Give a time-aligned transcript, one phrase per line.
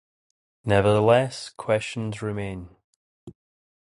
[0.65, 2.69] Nevertheless, questions remain.